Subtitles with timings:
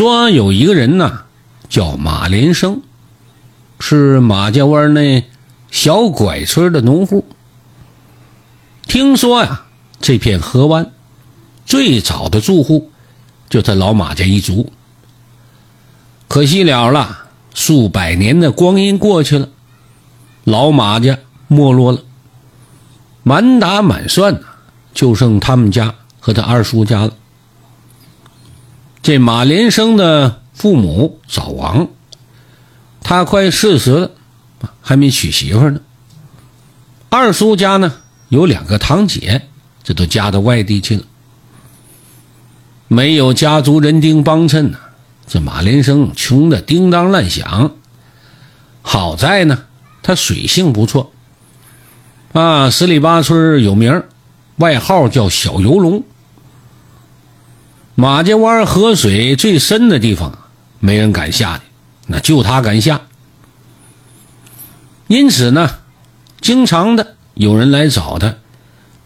[0.00, 1.24] 说有一个人呐，
[1.68, 2.80] 叫马连生，
[3.80, 5.22] 是马家湾那
[5.70, 7.26] 小拐村的农户。
[8.86, 9.66] 听说呀，
[10.00, 10.90] 这片河湾
[11.66, 12.90] 最早的住户
[13.50, 14.72] 就他老马家一族。
[16.28, 19.50] 可惜了了，数百年的光阴过去了，
[20.44, 21.98] 老马家没落了，
[23.22, 24.40] 满打满算
[24.94, 27.12] 就剩他们家和他二叔家了。
[29.02, 31.88] 这马连生的父母早亡，
[33.02, 34.10] 他快四十了，
[34.82, 35.80] 还没娶媳妇呢。
[37.08, 37.94] 二叔家呢
[38.28, 39.48] 有两个堂姐，
[39.82, 41.02] 这都嫁到外地去了，
[42.88, 44.78] 没有家族人丁帮衬呢。
[45.26, 47.76] 这马连生穷的叮当乱响，
[48.82, 49.64] 好在呢，
[50.02, 51.10] 他水性不错，
[52.32, 54.02] 啊，十里八村有名，
[54.56, 56.04] 外号叫小游龙。
[58.00, 60.38] 马家湾河水最深的地方，
[60.78, 61.64] 没人敢下去，
[62.06, 63.02] 那就他敢下。
[65.06, 65.68] 因此呢，
[66.40, 68.36] 经常的有人来找他，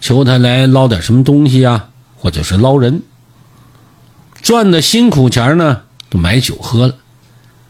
[0.00, 3.04] 求他来捞点什么东西啊，或者是捞人。
[4.42, 6.96] 赚的辛苦钱呢，都买酒喝了，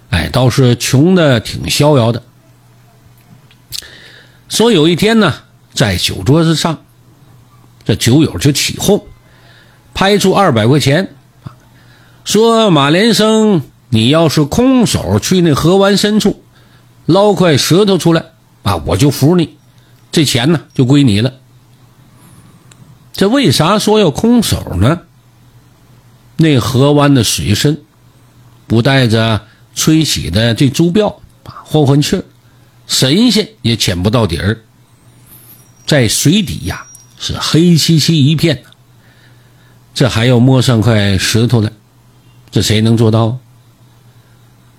[0.09, 2.23] 哎，倒是穷的挺逍遥的。
[4.49, 5.34] 说有一天呢，
[5.75, 6.79] 在酒桌子上，
[7.84, 9.05] 这酒友就起哄。
[9.95, 11.15] 拍出二百块钱，
[12.25, 16.43] 说马连生，你要是空手去那河湾深处
[17.07, 18.25] 捞块石头出来
[18.63, 19.57] 啊，我就服你，
[20.13, 21.33] 这钱呢就归你了。
[23.13, 25.01] 这为啥说要空手呢？
[26.37, 27.83] 那河湾的水深，
[28.67, 29.43] 不带着
[29.75, 32.25] 吹起的这竹标啊，混混气儿，
[32.87, 34.63] 神仙也潜不到底儿。
[35.87, 36.87] 在水底呀，
[37.19, 38.63] 是黑漆漆一片。
[40.01, 41.70] 这还要摸上块石头来，
[42.51, 43.37] 这谁能做到？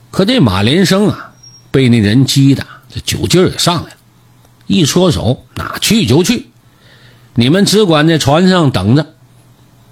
[0.10, 1.34] 可这马连生啊，
[1.70, 3.98] 被那人激的，这酒劲儿也上来了，
[4.66, 6.48] 一搓手，哪去就去，
[7.36, 9.14] 你们只管在船上等着，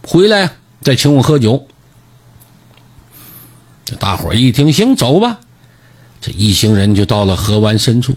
[0.02, 0.50] 回来
[0.82, 1.68] 再请我喝酒。
[3.86, 5.42] 这大伙一听，行，走吧。
[6.22, 8.16] 这一行人就到了河湾深处，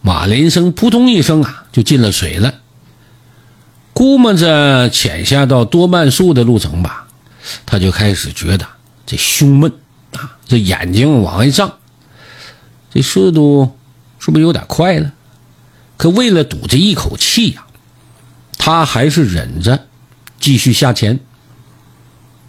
[0.00, 2.54] 马连生扑通一声啊，就进了水了。
[3.98, 7.08] 估摸着潜下到多半树的路程吧，
[7.66, 8.64] 他就开始觉得
[9.04, 9.72] 这胸闷
[10.12, 11.72] 啊，这眼睛往外胀，
[12.94, 13.76] 这速度
[14.20, 15.12] 是不是有点快了？
[15.96, 17.66] 可为了赌这一口气呀，
[18.56, 19.86] 他还是忍着
[20.38, 21.18] 继续下潜。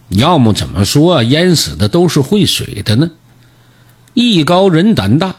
[0.09, 3.09] 要么怎么说淹死的都是会水的呢？
[4.13, 5.37] 艺高人胆大，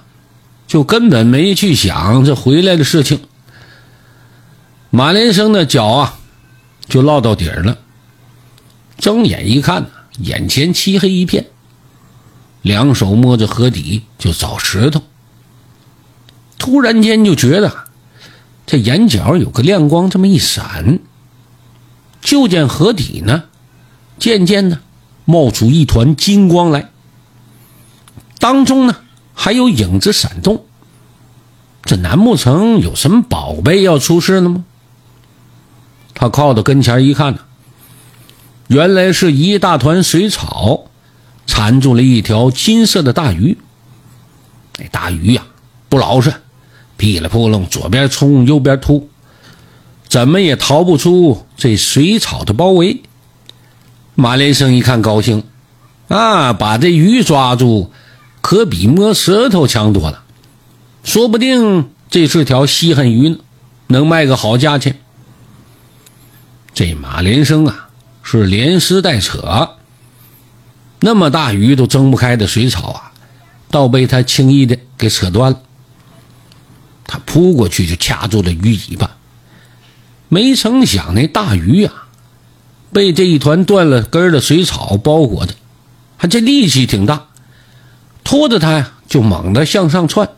[0.67, 3.21] 就根本没去想这回来的事情。
[4.93, 6.19] 马连生的脚啊，
[6.89, 7.79] 就落到底儿了。
[8.99, 9.87] 睁眼一看，
[10.19, 11.47] 眼前漆黑一片，
[12.63, 15.01] 两手摸着河底就找石头。
[16.59, 17.85] 突然间就觉得
[18.67, 20.99] 这眼角有个亮光，这么一闪，
[22.21, 23.45] 就见河底呢，
[24.19, 24.81] 渐渐的
[25.25, 26.91] 冒出一团金光来，
[28.41, 28.97] 当中呢
[29.35, 30.65] 还有影子闪动。
[31.83, 34.65] 这难不成有什么宝贝要出世了吗？
[36.21, 37.41] 他靠到跟前一看呢，
[38.69, 40.85] 原来是一大团水草
[41.47, 43.57] 缠住了一条金色的大鱼。
[44.79, 45.43] 那大鱼呀，
[45.89, 46.31] 不老实，
[46.99, 49.09] 噼里扑棱，左边冲，右边突，
[50.09, 53.01] 怎么也逃不出这水草的包围。
[54.15, 55.43] 马连生一看高兴，
[56.09, 57.91] 啊，把这鱼抓住，
[58.43, 60.23] 可比摸舌头强多了，
[61.03, 63.39] 说不定这是条稀罕鱼呢，
[63.87, 64.99] 能卖个好价钱。
[66.73, 67.89] 这马连生啊，
[68.23, 69.77] 是连撕带扯，
[71.01, 73.13] 那么大鱼都睁不开的水草啊，
[73.71, 75.61] 倒被他轻易的给扯断了。
[77.05, 79.11] 他扑过去就掐住了鱼尾巴，
[80.29, 82.07] 没成想那大鱼啊，
[82.93, 85.55] 被这一团断了根的水草包裹着，
[86.17, 87.27] 还这力气挺大，
[88.23, 90.29] 拖着他呀就猛地向上窜。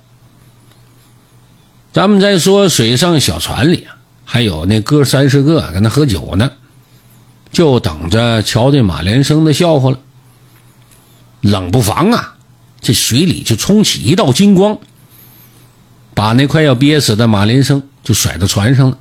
[1.93, 3.97] 咱们再说水上小船里啊。
[4.25, 6.51] 还有那哥三十个跟那喝酒呢，
[7.53, 9.99] 就等着瞧这马连生的笑话了。
[11.41, 12.37] 冷不防啊，
[12.81, 14.79] 这水里就冲起一道金光，
[16.15, 18.99] 把那快要憋死的马连生就甩到船上了，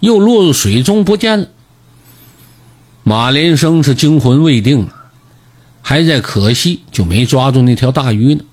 [0.00, 1.48] 又落入水中不见了。
[3.04, 5.12] 马连生是惊魂未定啊，
[5.80, 8.44] 还在可惜就没抓住那条大鱼呢。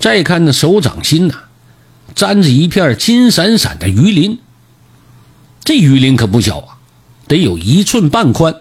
[0.00, 1.34] 再看那手掌心呐，
[2.14, 4.38] 沾着一片金闪闪的鱼鳞。
[5.66, 6.78] 这鱼鳞可不小啊，
[7.26, 8.54] 得有一寸半宽。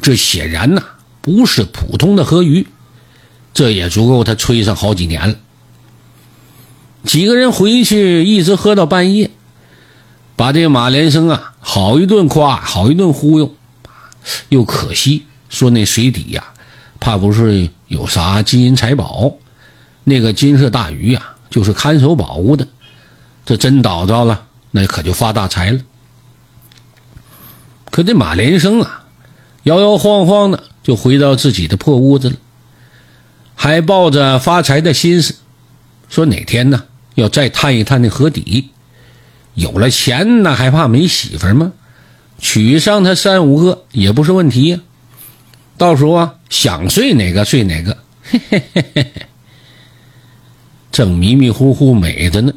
[0.00, 0.80] 这显然呐，
[1.20, 2.68] 不是普通的河鱼，
[3.52, 5.34] 这也足够他吹上好几年了。
[7.02, 9.32] 几个人回去一直喝到半夜，
[10.36, 13.52] 把这马连生啊好一顿夸，好一顿忽悠，
[14.48, 16.44] 又可惜说那水底呀，
[17.00, 19.34] 怕不是有啥金银财宝，
[20.04, 22.68] 那个金色大鱼呀，就是看守宝物的，
[23.44, 25.80] 这真倒着了，那可就发大财了。
[27.90, 29.04] 可这马连生啊，
[29.62, 32.36] 摇摇晃晃的就回到自己的破屋子了，
[33.54, 35.34] 还抱着发财的心思，
[36.08, 36.84] 说哪天呢？
[37.14, 38.68] 要再探一探那河底，
[39.54, 41.72] 有了钱那还怕没媳妇吗？
[42.38, 44.80] 娶上他三五个也不是问题呀。
[45.78, 47.96] 到时候啊，想睡哪个睡哪个。
[48.22, 49.26] 嘿嘿嘿嘿嘿。
[50.92, 52.52] 正迷迷糊糊美着呢，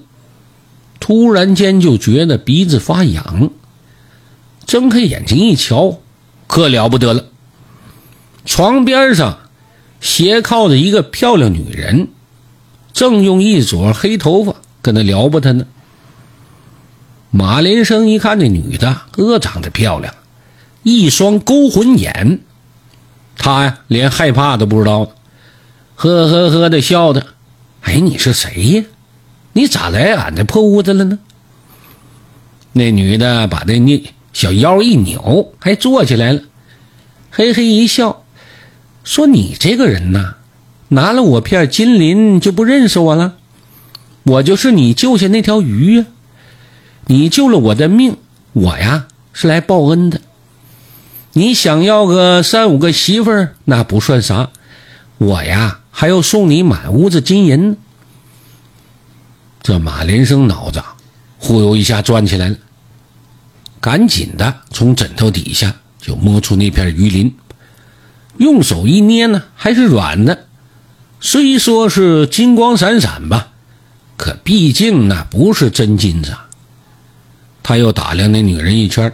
[0.99, 3.51] 突然间就觉得鼻子发痒，
[4.69, 5.97] 睁开眼睛一瞧，
[6.45, 7.25] 可了不得了，
[8.45, 9.39] 床边上
[9.99, 12.09] 斜靠着一个漂亮女人。
[12.93, 15.65] 正用一撮黑头发跟他撩拨他呢。
[17.31, 20.13] 马连生一看这女的，呃，长得漂亮，
[20.83, 22.41] 一双勾魂眼，
[23.39, 25.09] 他呀连害怕都不知道，
[25.95, 27.25] 呵呵呵的笑着。
[27.81, 28.83] 哎，你是谁呀？
[29.53, 31.17] 你咋来俺这破屋子了呢？
[32.73, 34.03] 那女的把那那
[34.39, 36.41] 小腰一扭，还坐起来了，
[37.29, 38.23] 嘿嘿一笑，
[39.03, 40.35] 说：“你这个人呐。”
[40.87, 43.35] 拿了我片金鳞就不认识我了？
[44.23, 46.05] 我就是你救下那条鱼呀！
[47.07, 48.15] 你救了我的命，
[48.53, 50.21] 我呀是来报恩的。
[51.33, 54.51] 你想要个三五个媳妇儿那不算啥，
[55.17, 57.75] 我呀还要送你满屋子金银。
[59.61, 60.81] 这马连生脑子
[61.39, 62.55] 忽悠一下转起来了，
[63.81, 67.35] 赶紧的从枕头底下就摸出那片鱼鳞，
[68.37, 70.45] 用手一捏呢，还是软的。
[71.21, 73.49] 虽说是金光闪闪吧，
[74.17, 76.33] 可毕竟那不是真金子。
[77.61, 79.13] 他又打量那女人一圈，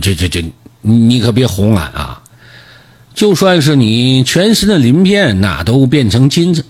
[0.00, 0.50] 这这这，
[0.80, 2.22] 你可别哄俺啊！
[3.12, 6.64] 就算是你全身的鳞片，那都变成金子，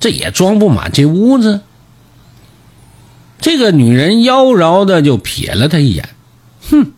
[0.00, 1.60] 这也装不满这屋子。
[3.40, 6.08] 这个女人妖娆的就瞥了他一眼，
[6.70, 6.92] 哼，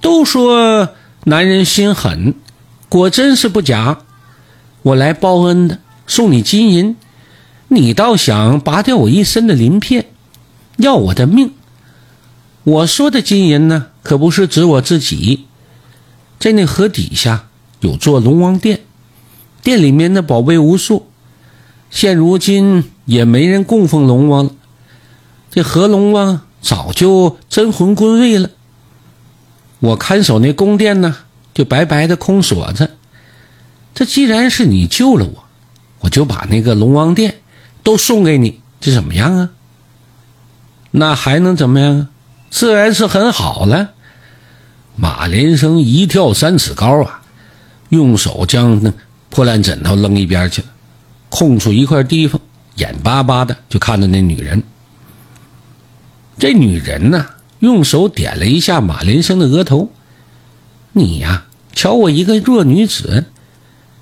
[0.00, 0.90] 都说
[1.24, 2.34] 男人心狠，
[2.88, 3.98] 果真是不假。
[4.82, 5.78] 我来报恩的。
[6.04, 6.96] 送你金银，
[7.68, 10.06] 你倒想拔掉我一身的鳞片，
[10.76, 11.52] 要我的命？
[12.64, 15.46] 我说的金银呢，可不是指我自己。
[16.38, 17.46] 在那河底下
[17.80, 18.80] 有座龙王殿，
[19.62, 21.06] 殿里面的宝贝无数，
[21.88, 24.50] 现如今也没人供奉龙王了。
[25.50, 28.50] 这河龙王早就真魂归位了。
[29.82, 31.16] 我看守那宫殿呢，
[31.52, 32.88] 就白白的空锁着。
[33.92, 35.44] 这既然是你救了我。
[35.98, 37.36] 我就把那个龙王殿
[37.84, 39.50] 都送给你，这怎么样啊？
[40.90, 42.08] 那还能怎么样啊？
[42.50, 43.90] 自然是很好了。
[44.96, 47.22] 马连生一跳三尺高啊，
[47.90, 48.92] 用手将那
[49.30, 50.68] 破烂枕头扔一边去了，
[51.28, 52.40] 空出一块地方，
[52.74, 54.60] 眼巴巴的就看着那女人。
[56.36, 57.24] 这女人呢，
[57.62, 59.92] 用手点了一下马连生的额头
[60.94, 63.26] ：“你呀，瞧我一个弱女子，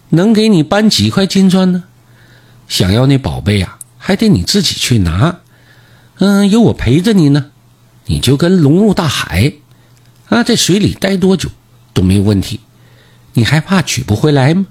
[0.08, 1.84] 能给你搬几块金砖呢？”
[2.68, 5.40] 想要那宝贝啊，还得你自己去拿。
[6.20, 7.50] 嗯，有我陪着你呢，
[8.06, 9.52] 你就跟龙入大海，
[10.30, 11.50] 啊，在水里待多久
[11.92, 12.60] 都没问题。
[13.34, 14.66] 你还怕取不回来吗？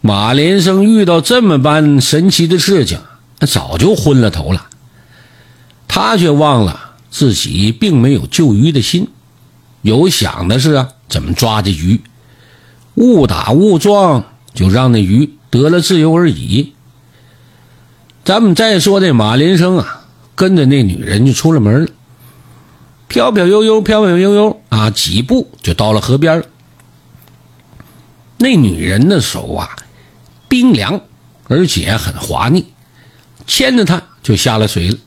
[0.00, 3.00] 马连生遇到这么般神奇的事情，
[3.40, 4.68] 早就昏了头了。
[5.86, 6.83] 他却忘了
[7.14, 9.06] 自己并没有救鱼的心，
[9.82, 12.00] 有想的是啊，怎么抓这鱼，
[12.96, 15.30] 误打误撞就让那鱼。
[15.48, 16.72] 得了自由而已。
[18.24, 21.90] 咱们再说这马连生啊，跟着那女人就出了门了，
[23.06, 26.46] 飘飘悠悠，飘飘悠悠啊，几步就到了河边了。
[28.38, 29.76] 那女人的手啊，
[30.48, 31.00] 冰凉
[31.46, 32.66] 而且很滑腻，
[33.46, 34.98] 牵着他就下了水了，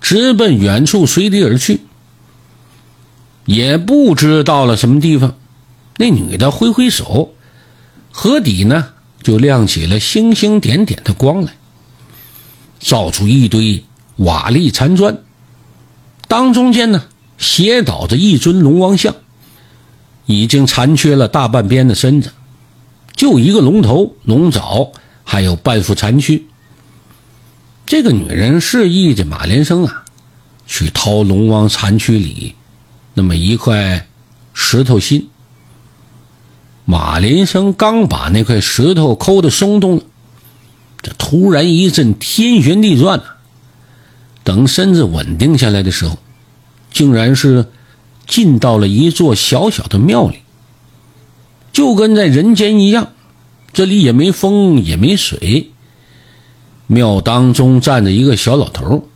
[0.00, 1.80] 直奔远处水底而去。
[3.44, 5.36] 也不知到了什么地方，
[5.98, 7.32] 那女的挥挥手，
[8.10, 8.88] 河底呢？
[9.22, 11.56] 就亮起了星星点点的光来，
[12.78, 13.82] 照出一堆
[14.16, 15.18] 瓦砾残砖。
[16.28, 17.04] 当中间呢，
[17.38, 19.16] 斜倒着一尊龙王像，
[20.26, 22.32] 已经残缺了大半边的身子，
[23.16, 24.92] 就一个龙头、龙爪，
[25.24, 26.46] 还有半副残躯。
[27.86, 30.04] 这个女人示意着马连生啊，
[30.66, 32.54] 去掏龙王残躯里
[33.14, 34.08] 那么一块
[34.52, 35.28] 石头心。
[36.84, 40.02] 马连生刚把那块石头抠的松动了，
[41.00, 43.22] 这突然一阵天旋地转！
[44.42, 46.18] 等身子稳定下来的时候，
[46.92, 47.66] 竟然是
[48.26, 50.38] 进到了一座小小的庙里，
[51.72, 53.12] 就跟在人间一样。
[53.72, 55.70] 这里也没风也没水，
[56.86, 59.08] 庙当中站着一个小老头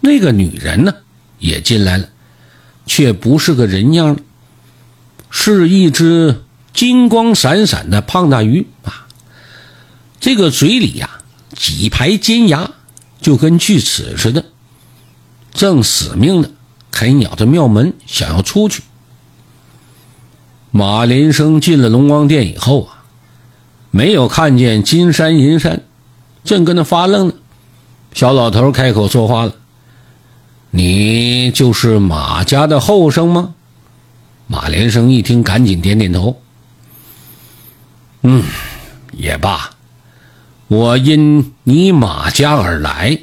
[0.00, 0.94] 那个女人呢
[1.38, 2.08] 也进来了，
[2.86, 4.18] 却不是个人样
[5.28, 9.06] 是一只金光闪闪的胖大鱼啊！
[10.20, 11.10] 这个嘴里呀
[11.54, 12.70] 几排尖牙，
[13.20, 14.44] 就跟锯齿似的，
[15.52, 16.50] 正死命的
[16.90, 18.82] 啃咬着庙门，想要出去。
[20.70, 22.96] 马连生进了龙王殿以后啊。
[23.92, 25.82] 没有看见金山银山，
[26.44, 27.34] 正跟那发愣呢。
[28.12, 29.54] 小老头开口说话了
[30.70, 33.54] ：“你就是马家的后生吗？”
[34.48, 36.40] 马连生一听，赶紧点点头
[38.22, 38.42] ：“嗯，
[39.12, 39.70] 也罢，
[40.66, 43.18] 我因你马家而来，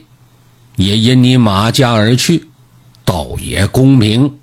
[0.77, 2.47] 也因你马家而去，
[3.03, 4.39] 倒也公平。”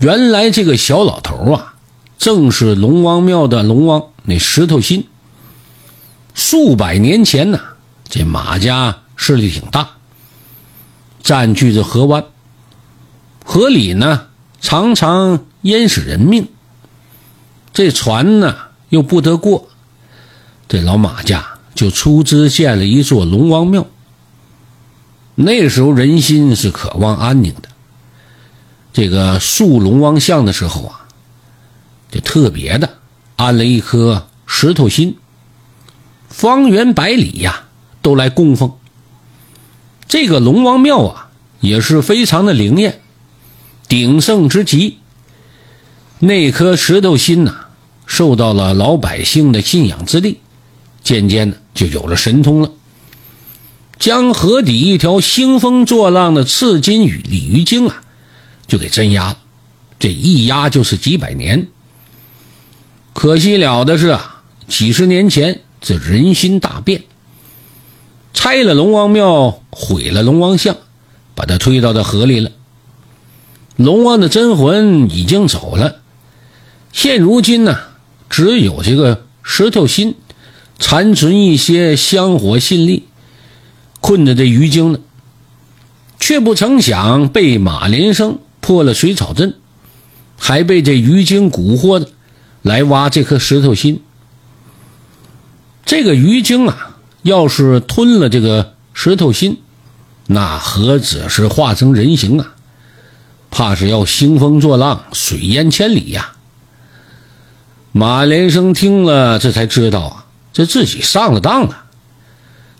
[0.00, 1.74] 原来这个小老头啊，
[2.18, 4.02] 正是龙王庙的龙王。
[4.24, 5.06] 那石头心，
[6.34, 7.60] 数百年前呢，
[8.08, 9.88] 这马家势力挺大，
[11.22, 12.24] 占据着河湾，
[13.44, 14.26] 河里呢
[14.60, 16.48] 常常淹死人命，
[17.72, 18.56] 这船呢
[18.88, 19.68] 又不得过，
[20.68, 23.86] 这老马家就出资建了一座龙王庙。
[25.34, 27.68] 那时候人心是渴望安宁的，
[28.92, 31.06] 这个塑龙王像的时候啊，
[32.10, 32.98] 就特别的。
[33.36, 35.16] 安了一颗石头心，
[36.32, 37.64] 方圆百里呀
[38.00, 38.72] 都来供奉。
[40.08, 43.00] 这个龙王庙啊也是非常的灵验，
[43.86, 44.98] 鼎盛之极。
[46.18, 47.54] 那颗石头心呐，
[48.06, 50.38] 受到了老百姓的信仰之力，
[51.02, 52.70] 渐渐的就有了神通了，
[53.98, 58.02] 将河底一条兴风作浪的赤金鱼鲤鱼精啊，
[58.66, 59.38] 就给镇压了。
[59.98, 61.68] 这一压就是几百年。
[63.12, 67.02] 可惜了的是啊，几十年前这人心大变，
[68.32, 70.76] 拆了龙王庙，毁了龙王像，
[71.34, 72.52] 把他推到这河里了。
[73.76, 75.96] 龙王的真魂已经走了，
[76.92, 77.76] 现如今呢，
[78.30, 80.14] 只有这个石头心
[80.78, 83.04] 残存一些香火信力，
[84.00, 85.00] 困着这鱼精呢，
[86.20, 89.56] 却不曾想被马连生破了水草阵，
[90.38, 92.08] 还被这鱼精蛊惑的。
[92.62, 94.00] 来挖这颗石头心，
[95.92, 99.60] 这个鱼精啊，要是吞了这个石头心，
[100.26, 102.54] 那何止是化成人形啊？
[103.50, 106.32] 怕是要兴风作浪，水淹千里呀！
[107.92, 111.84] 马连生听了，这才知道啊，这自己上了当了。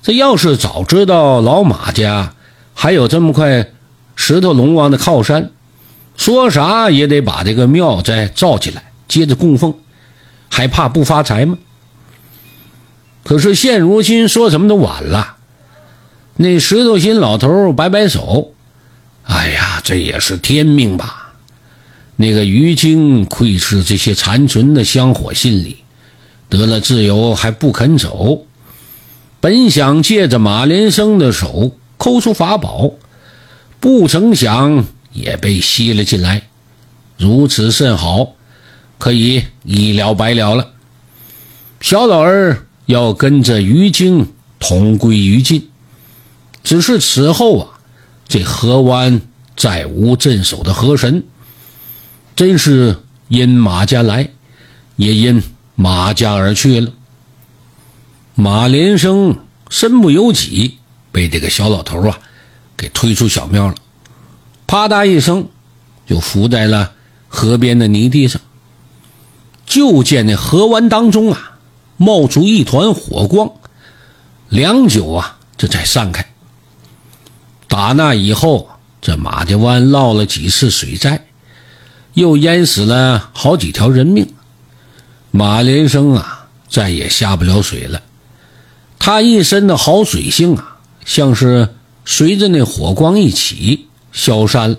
[0.01, 2.33] 这要是早知道老马家
[2.73, 3.73] 还有这么块
[4.17, 5.51] 石头龙王的靠山，
[6.17, 8.91] 说啥也得把这个庙再造起来。
[9.07, 9.75] 接着供奉，
[10.49, 11.59] 还怕不发财吗？
[13.25, 15.37] 可是现如今说什么都晚了。
[16.37, 18.53] 那石头心老头摆摆手
[19.25, 21.33] ：“哎呀，这也是天命吧。
[22.17, 25.79] 那个鱼精窥视这些残存的香火信里，
[26.49, 28.47] 得了自由还不肯走。
[29.41, 32.91] 本想借着马连生的手抠出法宝，
[33.81, 36.43] 不成想也被吸了进来。
[37.19, 38.35] 如此甚好。”
[38.99, 40.71] 可以一了百了了。
[41.81, 44.27] 小老儿要跟着于京
[44.59, 45.69] 同归于尽。
[46.63, 47.69] 只是此后啊，
[48.29, 49.21] 这河湾
[49.57, 51.25] 再无镇守的河神，
[52.37, 52.97] 真是
[53.29, 54.31] 因马家来，
[54.97, 55.43] 也因
[55.75, 56.93] 马家而去了。
[58.35, 59.37] 马连生
[59.69, 60.79] 身不由己，
[61.11, 62.19] 被这个小老头啊
[62.77, 63.75] 给推出小庙了，
[64.67, 65.49] 啪嗒一声
[66.07, 66.93] 就伏在了
[67.29, 68.41] 河边的泥地上。
[69.67, 71.52] 就见那河湾当中啊，
[72.03, 73.53] 冒出一团火光，
[74.49, 76.27] 良久啊，这才散开。
[77.69, 78.69] 打那以后，
[79.01, 81.25] 这马家湾闹了几次水灾，
[82.15, 84.35] 又淹死了好几条人命。
[85.31, 88.03] 马连生啊，再也下不了水了。
[88.99, 91.69] 他一身的好水性啊，像是
[92.05, 94.77] 随着那火光一起消散了。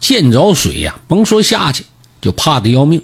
[0.00, 1.86] 见着水呀，甭说下去，
[2.20, 3.00] 就怕的要命。